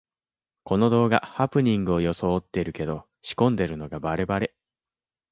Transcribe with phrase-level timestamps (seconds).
[0.63, 4.55] この動画、ハプニングをよそおってるけど仕込んでるのがバレバレ